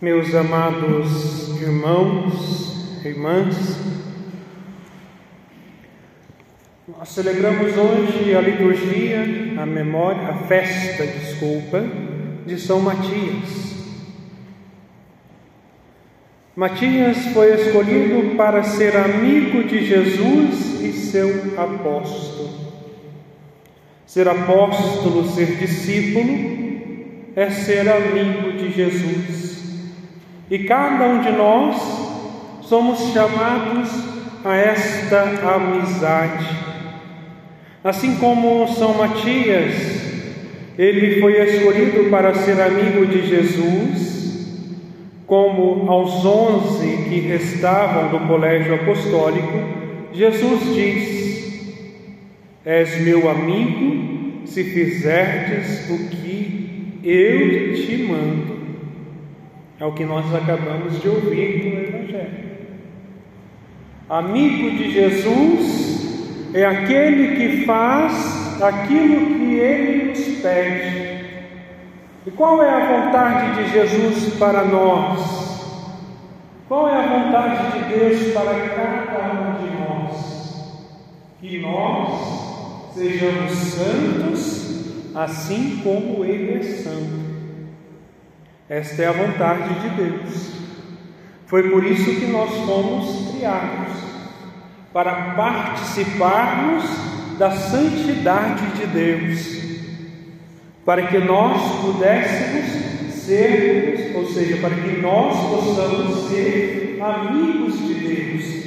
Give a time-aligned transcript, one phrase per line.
[0.00, 3.56] Meus amados irmãos, irmãs,
[6.86, 9.24] nós celebramos hoje a liturgia,
[9.60, 11.82] a memória, a festa, desculpa,
[12.46, 13.74] de São Matias.
[16.54, 22.50] Matias foi escolhido para ser amigo de Jesus e seu apóstolo.
[24.06, 29.37] Ser apóstolo, ser discípulo, é ser amigo de Jesus.
[30.50, 31.76] E cada um de nós
[32.62, 33.90] somos chamados
[34.44, 35.22] a esta
[35.54, 36.46] amizade.
[37.84, 39.74] Assim como São Matias,
[40.78, 44.08] ele foi escolhido para ser amigo de Jesus,
[45.26, 49.58] como aos onze que restavam do colégio apostólico,
[50.12, 51.18] Jesus diz:
[52.64, 58.57] És meu amigo se fizerdes o que eu te mando.
[59.80, 62.48] É o que nós acabamos de ouvir no Evangelho.
[64.08, 71.08] Amigo de Jesus é aquele que faz aquilo que ele nos pede.
[72.26, 75.48] E qual é a vontade de Jesus para nós?
[76.68, 80.88] Qual é a vontade de Deus para cada um de nós?
[81.40, 87.27] Que nós sejamos santos, assim como Ele é santo.
[88.68, 90.52] Esta é a vontade de Deus.
[91.46, 93.94] Foi por isso que nós fomos criados
[94.92, 96.84] para participarmos
[97.38, 99.58] da santidade de Deus,
[100.84, 108.64] para que nós pudéssemos ser, ou seja, para que nós possamos ser amigos de Deus.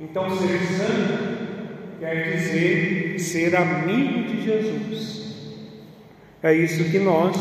[0.00, 1.36] Então, ser santo
[2.00, 5.26] quer dizer ser amigo de Jesus.
[6.42, 7.36] É isso que nós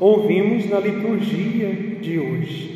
[0.00, 1.68] ouvimos na liturgia
[2.00, 2.74] de hoje.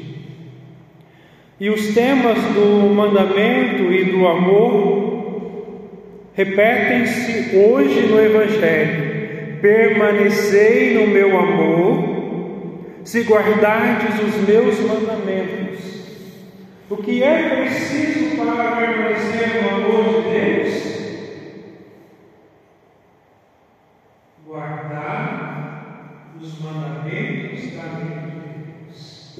[1.60, 5.08] E os temas do mandamento e do amor
[6.34, 9.58] repetem-se hoje no Evangelho.
[9.60, 12.04] Permanecei no meu amor,
[13.02, 15.78] se guardardes os meus mandamentos.
[16.88, 20.97] O que é preciso para permanecer no amor de Deus?
[26.98, 29.38] Os mandamentos da lei de Deus.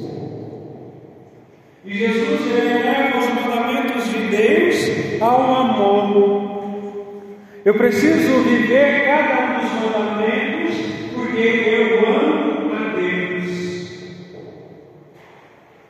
[1.84, 7.22] E Jesus eleva os mandamentos de Deus ao amor.
[7.64, 10.76] Eu preciso viver cada um dos mandamentos
[11.14, 13.48] porque eu amo a Deus.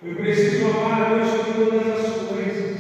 [0.02, 2.78] Eu preciso amar a Deus sobre todas as coisas.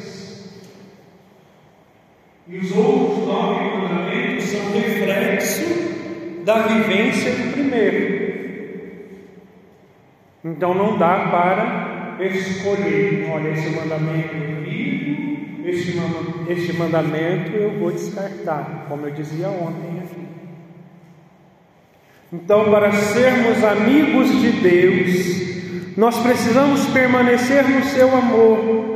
[2.48, 5.88] E os outros nove mandamentos são reflexo
[6.44, 8.17] da vivência do primeiro.
[10.48, 15.68] Então não dá para escolher, olha, esse mandamento eu vivo,
[16.48, 20.26] este, mandamento eu vou descartar, como eu dizia ontem aqui.
[22.32, 28.88] Então, para sermos amigos de Deus, nós precisamos permanecer no seu amor.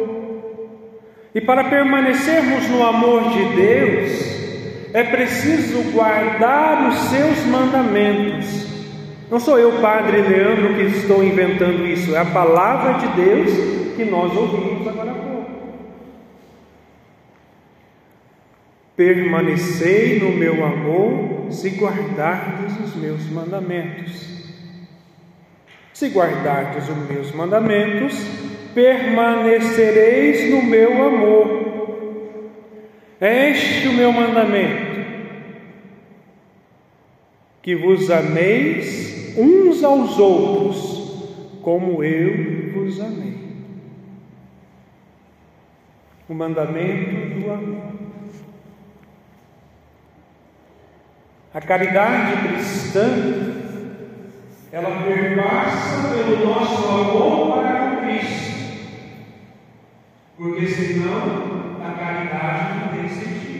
[1.34, 8.62] E para permanecermos no amor de Deus, é preciso guardar os seus mandamentos.
[9.32, 14.04] Não sou eu, Padre Leandro, que estou inventando isso, é a palavra de Deus que
[14.04, 15.50] nós ouvimos agora há pouco.
[18.94, 24.52] Permanecei no meu amor se guardardes os meus mandamentos.
[25.94, 28.14] Se guardardes os meus mandamentos,
[28.74, 32.52] permanecereis no meu amor.
[33.18, 35.00] É este o meu mandamento:
[37.62, 43.32] que vos ameis uns aos outros, como eu vos amei.
[46.28, 47.92] O mandamento do amor.
[51.54, 53.06] A caridade cristã,
[54.72, 58.52] ela perpassa pelo nosso amor para com Cristo,
[60.34, 63.51] porque senão a caridade não tem sentido.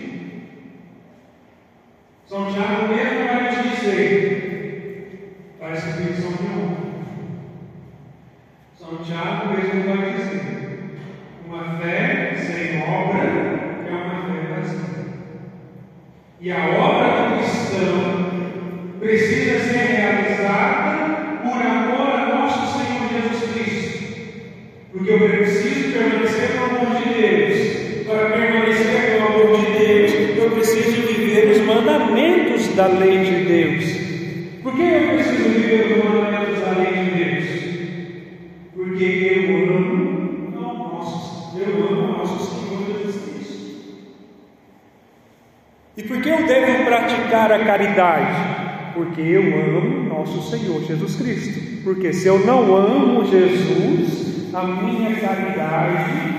[46.85, 48.93] Praticar a caridade?
[48.95, 51.83] Porque eu amo nosso Senhor Jesus Cristo.
[51.85, 56.33] Porque se eu não amo Jesus, a minha caridade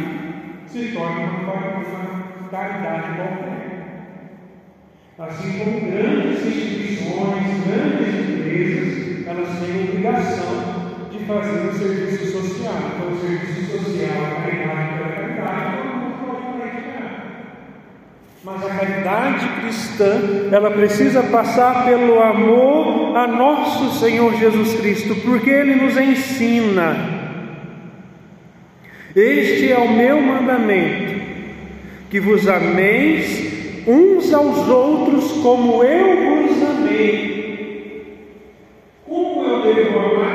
[0.67, 1.63] se torna uma
[2.51, 3.63] caridade qualquer.
[5.17, 12.73] Assim como grandes instituições, grandes empresas, elas têm obrigação de fazer um serviço social.
[12.95, 14.93] Então, o serviço social, a caridade,
[15.77, 17.11] todo mundo pode praticar.
[18.45, 25.49] Mas a caridade cristã, ela precisa passar pelo amor a nosso Senhor Jesus Cristo, porque
[25.49, 26.93] Ele nos ensina.
[29.15, 31.21] Este é o meu mandamento,
[32.09, 38.17] que vos ameis uns aos outros como eu vos amei.
[39.07, 40.32] Como eu devo amar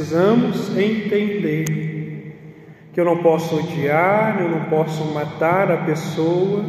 [0.00, 2.34] precisamos entender
[2.92, 6.64] que eu não posso odiar, eu não posso matar a pessoa,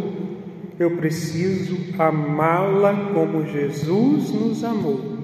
[0.77, 5.17] eu preciso amá-la como Jesus nos amou.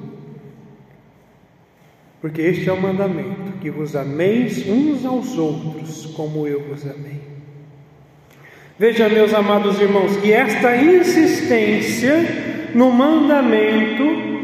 [2.22, 7.22] Porque este é o mandamento: que vos ameis uns aos outros como eu vos amei.
[8.80, 14.37] Veja, meus amados irmãos, que esta insistência no mandamento,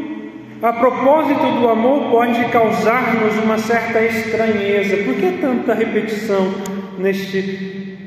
[0.64, 5.04] a propósito do amor, pode causar-nos uma certa estranheza.
[5.04, 6.54] Por que tanta repetição
[6.96, 7.98] neste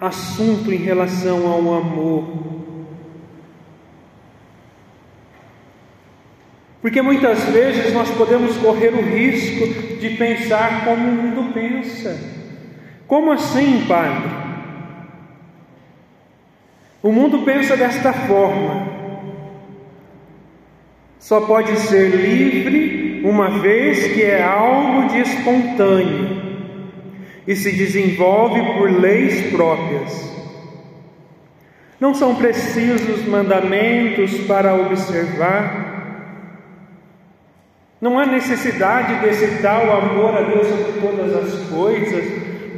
[0.00, 2.24] assunto em relação ao amor?
[6.80, 9.66] Porque muitas vezes nós podemos correr o risco
[10.00, 12.18] de pensar como o mundo pensa.
[13.06, 14.30] Como assim, Padre?
[17.02, 19.03] O mundo pensa desta forma:
[21.24, 26.42] só pode ser livre uma vez que é algo de espontâneo
[27.46, 30.22] e se desenvolve por leis próprias.
[31.98, 35.94] Não são precisos mandamentos para observar.
[38.02, 42.22] Não há necessidade de excitar o amor a Deus sobre todas as coisas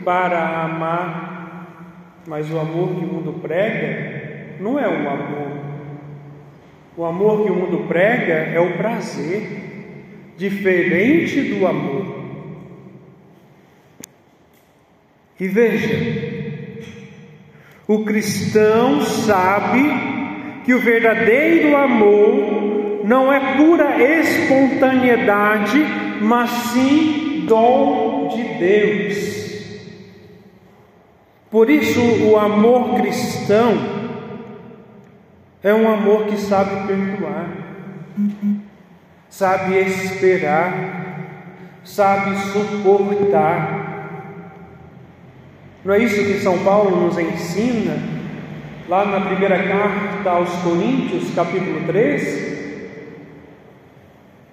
[0.04, 5.65] para amar, mas o amor que o mundo prega não é o amor.
[6.96, 9.46] O amor que o mundo prega é o prazer,
[10.38, 12.16] diferente do amor.
[15.38, 15.94] E veja,
[17.86, 19.82] o cristão sabe
[20.64, 25.84] que o verdadeiro amor não é pura espontaneidade,
[26.22, 29.36] mas sim dom de Deus.
[31.50, 33.95] Por isso, o amor cristão
[35.66, 37.48] é um amor que sabe perdoar,
[39.28, 41.42] sabe esperar,
[41.82, 43.82] sabe suportar.
[45.84, 47.98] Não é isso que São Paulo nos ensina
[48.88, 52.46] lá na primeira carta aos Coríntios, capítulo 3?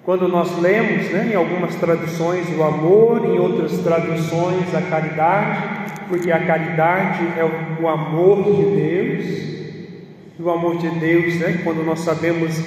[0.02, 6.32] Quando nós lemos, né, em algumas traduções, o amor, em outras traduções, a caridade, porque
[6.32, 9.53] a caridade é o amor de Deus.
[10.36, 12.58] E o amor de Deus, né, quando nós sabemos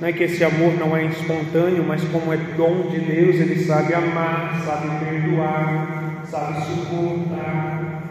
[0.00, 3.94] né, que esse amor não é espontâneo, mas como é dom de Deus, ele sabe
[3.94, 8.02] amar, sabe perdoar, sabe suportar.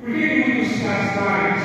[0.00, 1.62] Por que muitos casais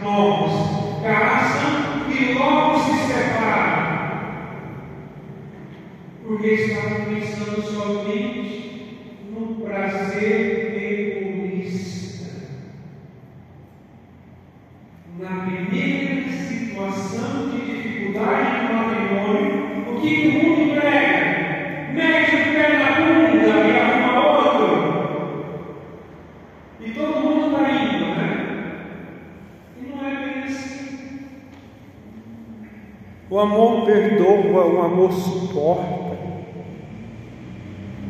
[0.00, 4.22] novos casam e logo se separam?
[6.24, 10.61] Porque estavam pensando somente no prazer
[15.18, 21.92] na primeira situação de dificuldade do matrimônio, o que o mundo prega?
[21.92, 24.68] Mete o pé na bunda e arruma outro.
[26.80, 28.28] E todo mundo está indo, né?
[29.76, 31.18] E não é bem assim.
[33.28, 36.12] O amor perdoa, o amor suporta.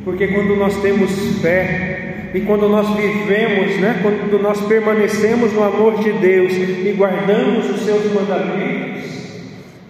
[0.05, 1.92] Porque quando nós temos fé,
[2.35, 7.83] e quando nós vivemos, né, quando nós permanecemos no amor de Deus e guardamos os
[7.83, 9.03] seus mandamentos,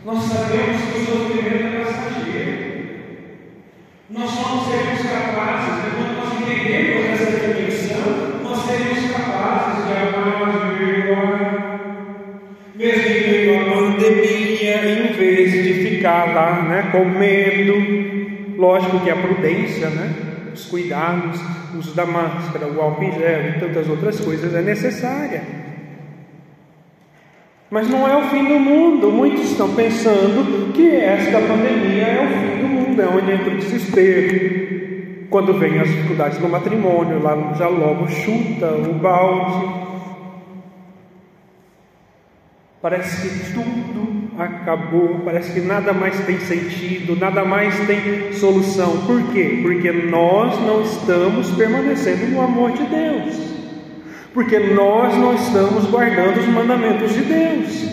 [0.05, 2.83] nós sabemos que o sofrimento é passageiro.
[4.11, 10.53] Nós não seremos capazes, né, quando nós entendemos essa dimensão, nós seremos capazes de amar,
[10.53, 11.81] de perdoar,
[12.75, 18.03] mesmo em à pandemia, em vez de ficar lá né, com medo
[18.63, 20.32] Lógico que a prudência, né?
[20.53, 21.41] Os cuidados,
[21.75, 25.43] o uso da máscara, o álcool em gel e tantas outras coisas é necessária.
[27.71, 29.11] Mas não é o fim do mundo.
[29.11, 33.57] Muitos estão pensando que esta pandemia é o fim do mundo, é onde entra o
[33.57, 35.27] desespero.
[35.31, 39.83] Quando vem as dificuldades no matrimônio, lá já logo chuta o balde.
[42.83, 49.07] Parece que tudo acabou, parece que nada mais tem sentido, nada mais tem solução.
[49.07, 49.61] Por quê?
[49.63, 53.53] Porque nós não estamos permanecendo no amor de Deus.
[54.33, 57.93] Porque nós não estamos guardando os mandamentos de Deus.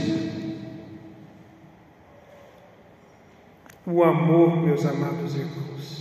[3.85, 5.98] O amor, meus amados irmãos,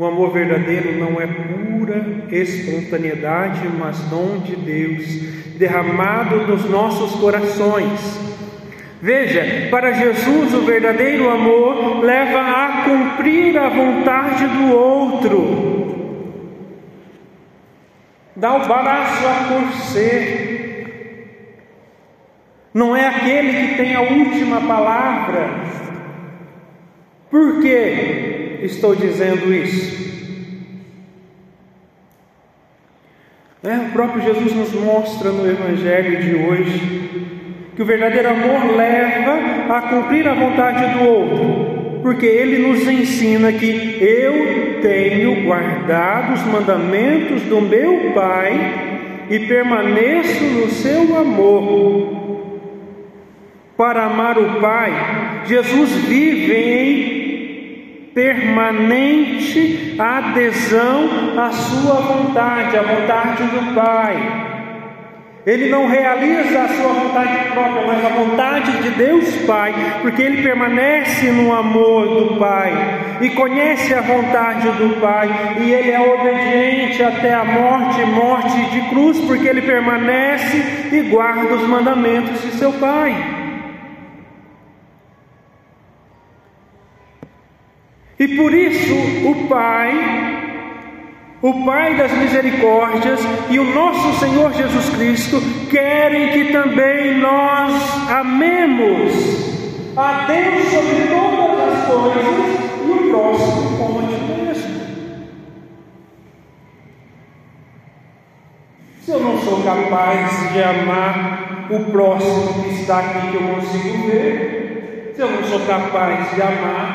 [0.00, 5.04] O amor verdadeiro não é pura espontaneidade, mas dom de Deus,
[5.58, 8.18] derramado nos nossos corações.
[9.02, 15.90] Veja, para Jesus o verdadeiro amor leva a cumprir a vontade do outro,
[18.34, 20.78] dá o braço a torcer,
[22.72, 25.50] não é aquele que tem a última palavra.
[27.30, 28.29] Por quê?
[28.64, 30.10] Estou dizendo isso?
[33.62, 37.10] É, o próprio Jesus nos mostra no Evangelho de hoje
[37.76, 43.52] que o verdadeiro amor leva a cumprir a vontade do outro, porque ele nos ensina
[43.52, 52.20] que eu tenho guardado os mandamentos do meu Pai e permaneço no seu amor.
[53.76, 54.92] Para amar o Pai,
[55.46, 57.19] Jesus vive em
[58.14, 64.50] permanente adesão à sua vontade, à vontade do Pai.
[65.46, 70.42] Ele não realiza a sua vontade própria, mas a vontade de Deus Pai, porque ele
[70.42, 72.72] permanece no amor do Pai
[73.22, 78.88] e conhece a vontade do Pai, e ele é obediente até a morte morte de
[78.90, 80.62] cruz, porque ele permanece
[80.92, 83.39] e guarda os mandamentos de seu Pai.
[88.20, 88.92] E por isso
[89.26, 89.94] o Pai,
[91.40, 99.96] o Pai das misericórdias e o nosso Senhor Jesus Cristo querem que também nós amemos
[99.96, 104.80] a Deus sobre todas as coisas e o próximo como a ti mesmo.
[109.00, 114.06] Se eu não sou capaz de amar o próximo que está aqui que eu consigo
[114.08, 116.89] ver, se eu não sou capaz de amar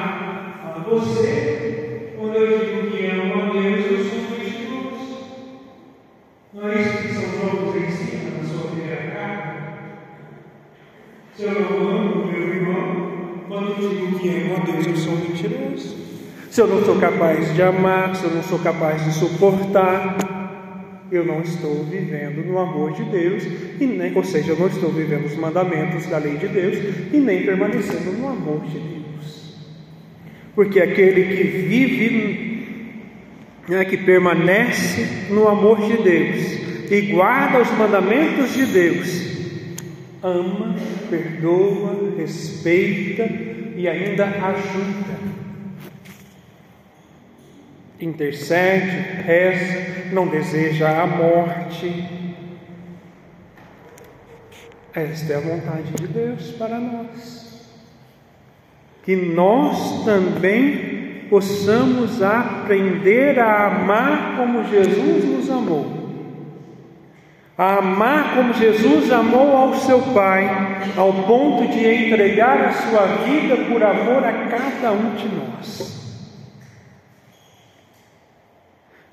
[0.89, 5.17] você, quando eu digo que amo a Deus, eu sou mentiroso.
[6.53, 9.55] Não é isso que São João nos ensina na sua primeira carta?
[11.35, 15.15] Se eu não amo meu irmão, quando eu digo que amo a Deus, eu sou
[15.15, 16.05] mentiroso.
[16.49, 20.17] Se eu não sou capaz de amar, se eu não sou capaz de suportar,
[21.11, 23.43] eu não estou vivendo no amor de Deus,
[23.79, 26.77] e nem, ou seja, eu não estou vivendo os mandamentos da lei de Deus
[27.13, 29.04] e nem permanecendo no amor de Deus.
[30.55, 32.65] Porque aquele que vive,
[33.67, 39.25] né, que permanece no amor de Deus e guarda os mandamentos de Deus,
[40.24, 40.75] ama,
[41.09, 43.24] perdoa, respeita
[43.75, 45.35] e ainda ajuda.
[48.00, 52.05] Intercede, reza, não deseja a morte.
[54.93, 57.44] Esta é a vontade de Deus para nós
[59.05, 66.05] que nós também possamos aprender a amar como Jesus nos amou.
[67.57, 70.50] A amar como Jesus amou ao seu Pai,
[70.97, 75.95] ao ponto de entregar a sua vida por amor a cada um de nós.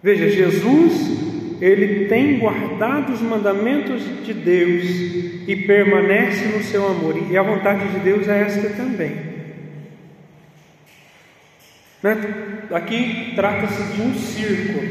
[0.02, 4.84] Veja, Jesus, ele tem guardado os mandamentos de Deus
[5.46, 9.31] e permanece no seu amor, e a vontade de Deus é esta também
[12.02, 12.16] né?
[12.72, 14.88] Aqui trata-se de um círculo,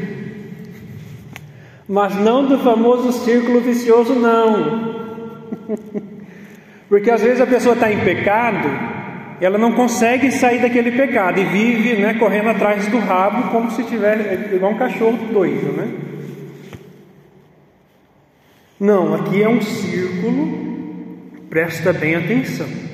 [1.88, 5.02] mas não do famoso círculo vicioso, não.
[6.88, 8.68] Porque às vezes a pessoa está em pecado,
[9.40, 13.82] ela não consegue sair daquele pecado e vive né, correndo atrás do rabo como se
[13.84, 15.88] tivesse igual um cachorro doido, né?
[18.78, 22.91] Não, aqui é um círculo, presta bem atenção.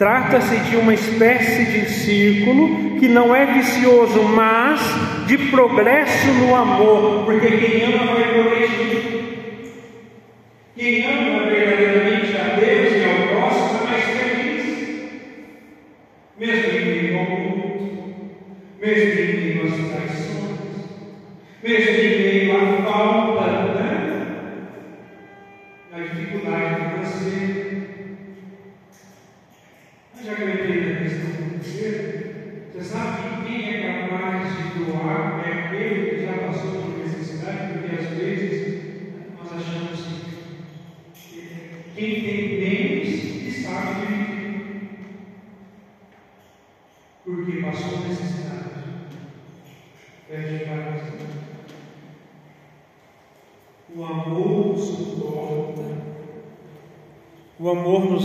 [0.00, 4.80] Trata-se de uma espécie de círculo que não é vicioso, mas
[5.26, 9.00] de progresso no amor, porque quem ama vai progredir.
[10.74, 14.64] Quem ama verdadeiramente a Deus e ao próximo é mais feliz,
[16.38, 18.14] mesmo em meio ao mundo,
[18.80, 20.78] mesmo em meio às traições,
[21.62, 22.19] mesmo em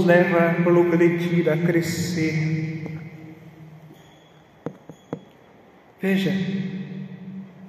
[0.06, 2.84] nos leva a progredir, a crescer.
[6.00, 6.32] Veja,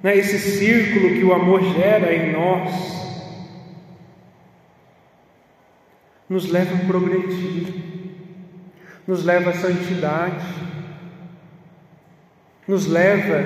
[0.03, 2.97] né, esse círculo que o amor gera em nós
[6.29, 7.73] nos leva a progredir,
[9.07, 10.45] nos leva à santidade,
[12.67, 13.43] nos leva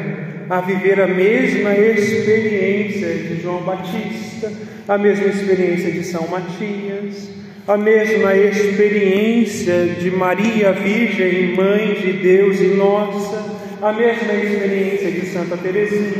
[0.49, 4.51] a viver a mesma experiência de João Batista,
[4.85, 12.59] a mesma experiência de São Matias, a mesma experiência de Maria Virgem, Mãe de Deus
[12.59, 16.13] e nossa, a mesma experiência de Santa Teresinha,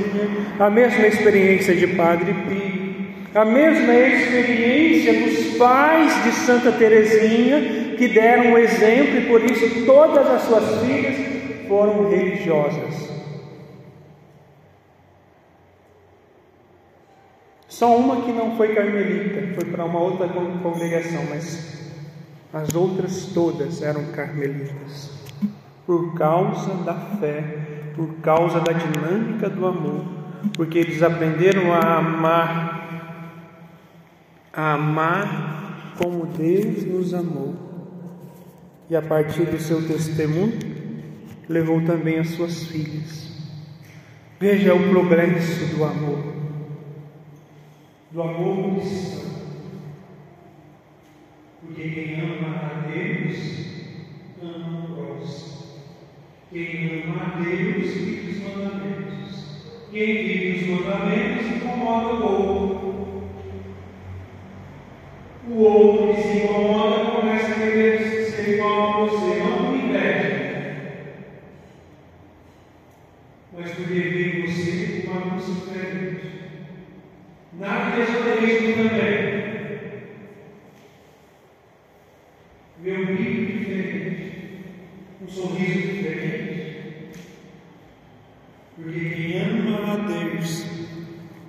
[0.60, 2.82] a mesma experiência de Padre Pio,
[3.34, 9.86] a mesma experiência dos pais de Santa Teresinha, que deram o exemplo e por isso
[9.86, 11.16] todas as suas filhas
[11.68, 13.11] foram religiosas.
[17.72, 21.90] Só uma que não foi carmelita, foi para uma outra congregação, mas
[22.52, 25.10] as outras todas eram carmelitas.
[25.86, 30.04] Por causa da fé, por causa da dinâmica do amor,
[30.54, 33.30] porque eles aprenderam a amar,
[34.52, 37.56] a amar como Deus nos amou.
[38.90, 40.60] E a partir do seu testemunho,
[41.48, 43.32] levou também as suas filhas.
[44.38, 46.41] Veja o progresso do amor
[48.12, 49.32] do amor cristão.
[51.62, 53.66] Porque quem ama a Deus,
[54.42, 55.62] ama o próximo.
[56.52, 59.66] Quem ama a Deus, vive os mandamentos.
[59.92, 62.92] Quem vive os mandamentos, incomoda o outro.
[65.50, 70.42] O outro que se incomoda começa a querer ser igual a você, não por inveja,
[73.58, 76.11] mas porque vê você uma luz diferente.
[77.92, 79.42] Nada de esoterismo também.
[82.80, 84.32] Um brilho diferente,
[85.22, 87.12] um sorriso diferente.
[88.76, 90.66] Porque quem ama a Deus,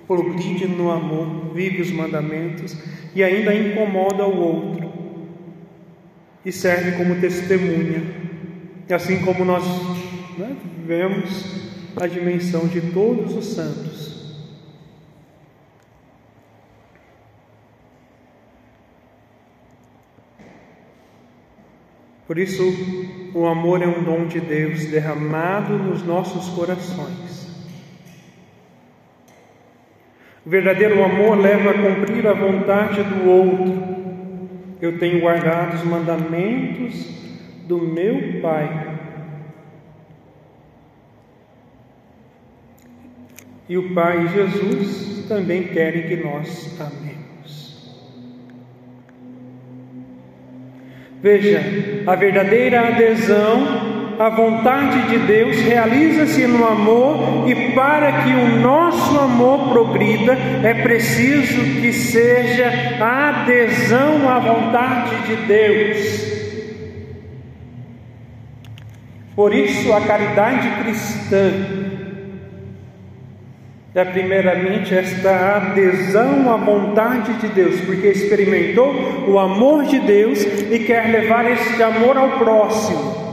[0.05, 2.77] progride no amor, vive os mandamentos
[3.15, 4.91] e ainda incomoda o outro
[6.45, 8.03] e serve como testemunha.
[8.89, 9.63] E assim como nós
[10.37, 14.12] né, vemos a dimensão de todos os santos.
[22.25, 22.63] Por isso,
[23.33, 27.43] o amor é um dom de Deus derramado nos nossos corações.
[30.45, 33.93] O verdadeiro amor leva a cumprir a vontade do outro.
[34.81, 37.05] Eu tenho guardado os mandamentos
[37.65, 38.97] do meu Pai.
[43.69, 47.22] E o Pai Jesus também quer que nós amemos.
[51.23, 51.63] Veja,
[52.05, 59.17] a verdadeira adesão à vontade de Deus realiza-se no amor, e para que o nosso
[59.17, 66.33] amor progrida, é preciso que seja a adesão à vontade de Deus.
[69.33, 71.82] Por isso, a caridade cristã
[73.95, 78.91] é primeiramente esta adesão à vontade de Deus, porque experimentou
[79.27, 83.23] o amor de Deus e quer levar este amor ao próximo.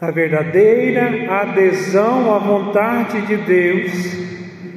[0.00, 4.21] A verdadeira adesão à vontade de Deus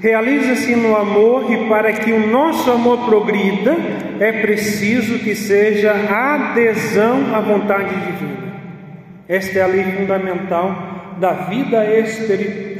[0.05, 3.75] realiza-se no amor e para que o nosso amor progrida
[4.19, 8.53] é preciso que seja adesão à vontade divina.
[9.27, 11.83] Esta é a lei fundamental da vida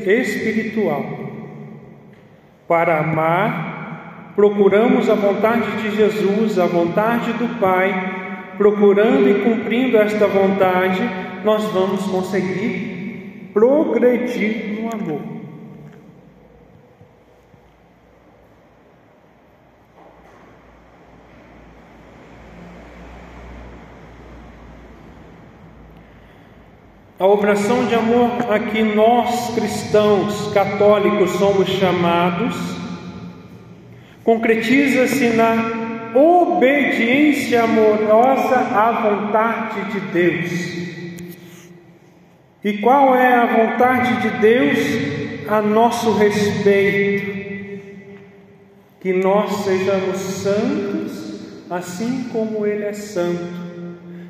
[0.06, 1.04] espiritual.
[2.68, 10.28] Para amar, procuramos a vontade de Jesus, a vontade do Pai, procurando e cumprindo esta
[10.28, 11.02] vontade,
[11.44, 15.35] nós vamos conseguir progredir no amor.
[27.18, 32.54] A operação de amor a que nós cristãos católicos somos chamados
[34.22, 40.76] concretiza-se na obediência amorosa à vontade de Deus.
[42.66, 44.80] E qual é a vontade de Deus
[45.48, 47.34] a nosso respeito?
[49.00, 53.64] Que nós sejamos santos, assim como Ele é santo.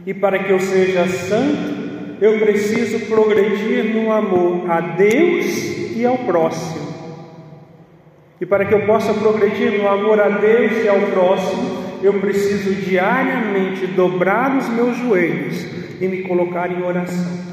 [0.06, 1.85] E para que eu seja santo,
[2.21, 6.86] eu preciso progredir no amor a Deus e ao próximo.
[8.39, 12.73] E para que eu possa progredir no amor a Deus e ao próximo, eu preciso
[12.75, 15.65] diariamente dobrar os meus joelhos
[16.01, 17.45] e me colocar em oração.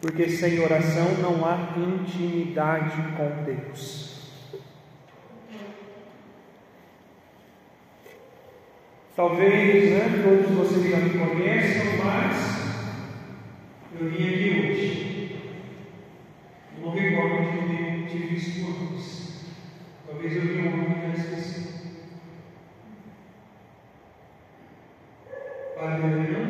[0.00, 4.06] Porque sem oração não há intimidade com Deus.
[9.14, 12.65] Talvez né, todos vocês já me conheçam, mas
[13.98, 15.36] eu vim aqui hoje.
[16.76, 19.44] Eu não recordo de ter tive visto antes.
[20.06, 21.66] Talvez eu tenha um nome já esqueci.
[25.78, 26.46] Padre Daniel?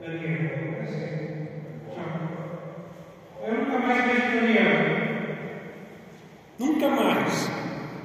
[0.00, 1.48] Daniel, é certo.
[1.94, 3.46] Tchau.
[3.46, 5.00] Eu nunca mais vejo Daniel.
[6.58, 7.50] Nunca mais.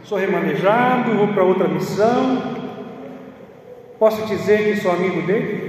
[0.04, 2.56] Sou remanejado, vou para outra missão.
[3.97, 5.65] Posso dizer que sou amigo dele?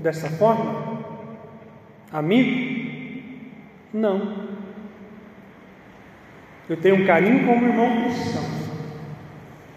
[0.00, 0.87] Dessa forma?
[2.12, 2.78] Amigo?
[3.92, 4.48] Não.
[6.68, 8.42] Eu tenho um carinho como irmão cristão.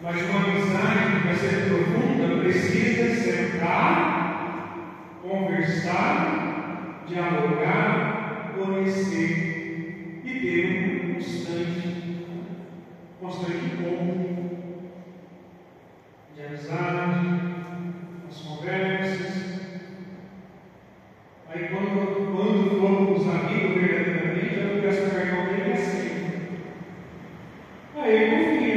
[0.01, 11.13] Mas uma amizade que vai ser profunda precisa sentar, conversar, dialogar, conhecer e ter um
[11.13, 12.25] constante,
[13.21, 14.49] constante encontro
[16.35, 17.41] de amizade,
[18.27, 19.51] as conversas.
[21.53, 22.31] Aí quando,
[23.11, 26.11] quando for os amigos verdadeiramente, eu não peço perdão dele assim.
[27.95, 28.75] Aí ele confia.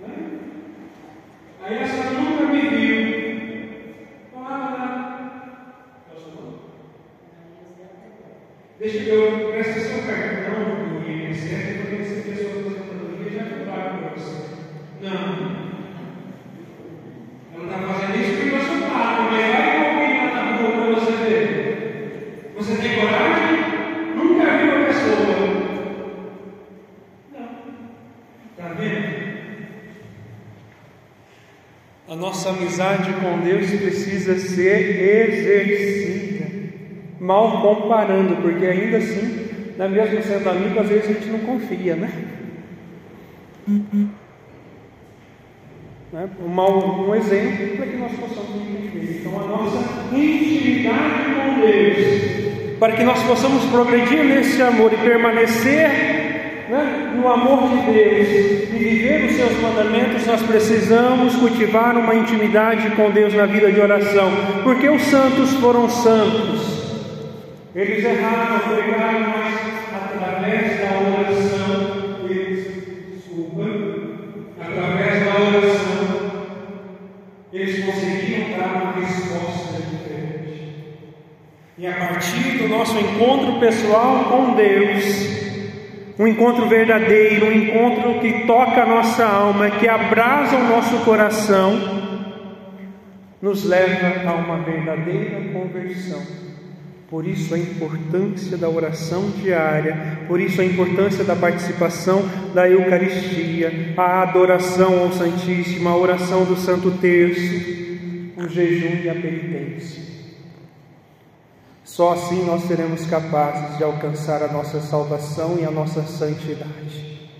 [0.00, 0.38] Né?
[1.62, 3.16] Aí essa nunca me viu.
[4.34, 5.02] Ah,
[8.78, 9.15] Deixa eu
[34.26, 36.46] precisa ser exercida.
[37.20, 39.46] Mal comparando, porque ainda assim,
[39.78, 42.10] na mesma sendo amigo, às vezes a gente não confia, né?
[46.12, 46.30] Né?
[46.40, 49.20] Um, um exemplo para que nós possamos entender.
[49.20, 56.25] Então, a nossa intimidade com Deus, para que nós possamos progredir nesse amor e permanecer
[56.68, 62.90] né, no amor de Deus e viver os seus mandamentos, nós precisamos cultivar uma intimidade
[62.90, 64.30] com Deus na vida de oração,
[64.62, 66.76] porque os santos foram santos.
[67.74, 69.54] Eles erraram, pegaram, mas
[69.94, 72.66] através da oração, eles,
[73.14, 73.62] desculpa,
[74.60, 76.30] através da oração,
[77.52, 80.82] eles conseguiam dar uma resposta diferente.
[81.78, 85.45] E a partir do nosso encontro pessoal com Deus,
[86.18, 91.74] um encontro verdadeiro, um encontro que toca a nossa alma, que abrasa o nosso coração,
[93.40, 96.22] nos leva a uma verdadeira conversão.
[97.10, 103.94] Por isso a importância da oração diária, por isso a importância da participação da Eucaristia,
[103.96, 107.54] a adoração ao Santíssimo, a oração do Santo Terço,
[108.36, 110.05] o jejum e a penitência.
[111.96, 117.30] Só assim nós seremos capazes de alcançar a nossa salvação e a nossa santidade.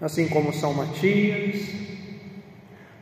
[0.00, 1.60] Assim como São Matias,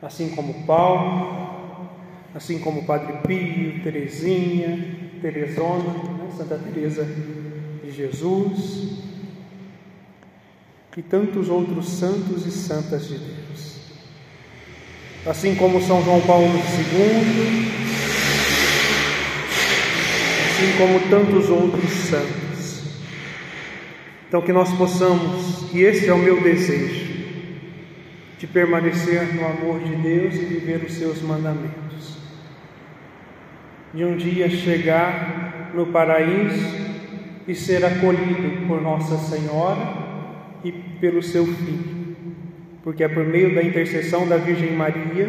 [0.02, 1.88] assim como Paulo,
[2.34, 6.32] assim como Padre Pio, Teresinha, Teresona, né?
[6.36, 7.04] Santa Teresa
[7.84, 8.98] de Jesus
[10.96, 13.76] e tantos outros santos e santas de Deus.
[15.24, 17.69] Assim como São João Paulo II,
[20.60, 23.00] assim como tantos outros santos.
[24.28, 27.08] Então que nós possamos, e esse é o meu desejo,
[28.38, 32.18] de permanecer no amor de Deus e viver os seus mandamentos.
[33.94, 36.90] De um dia chegar no paraíso
[37.48, 39.94] e ser acolhido por Nossa Senhora
[40.62, 42.16] e pelo seu Filho,
[42.84, 45.28] porque é por meio da intercessão da Virgem Maria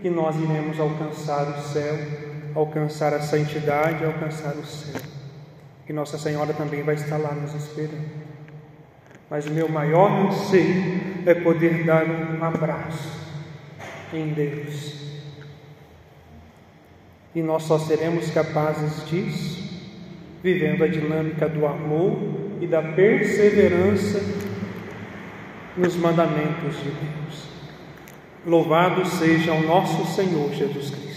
[0.00, 1.98] que nós iremos alcançar o céu,
[2.54, 5.00] alcançar a santidade, alcançar o céu.
[5.88, 8.08] E Nossa Senhora também vai estar lá nos esperando.
[9.28, 13.08] Mas o meu maior anseio é poder dar um abraço
[14.12, 15.00] em Deus.
[17.34, 19.60] E nós só seremos capazes disso
[20.42, 22.18] vivendo a dinâmica do amor
[22.60, 24.20] e da perseverança
[25.76, 27.48] nos mandamentos de Deus.
[28.46, 31.09] Louvado seja o nosso Senhor Jesus Cristo.